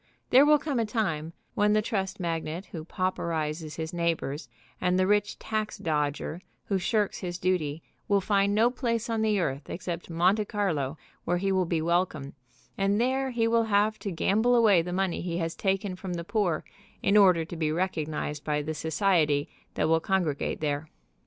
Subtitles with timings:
[0.31, 4.49] There will come a time when the trust magnate who pauperizes his neighbors
[4.81, 9.39] and the rich tax dodger who shirks his duty will find no place on the
[9.39, 12.33] earth except Monte Carlo where he will be welcome,
[12.79, 16.23] and there he will have to gamble away the money he has taken from the
[16.23, 16.63] poor
[17.03, 20.89] in order to be recognized by the society that will congregate there.